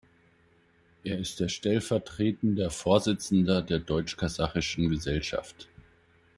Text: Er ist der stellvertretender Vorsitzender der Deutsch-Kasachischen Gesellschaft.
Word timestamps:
Er 1.03 1.19
ist 1.19 1.39
der 1.41 1.47
stellvertretender 1.47 2.71
Vorsitzender 2.71 3.61
der 3.61 3.77
Deutsch-Kasachischen 3.77 4.89
Gesellschaft. 4.89 5.67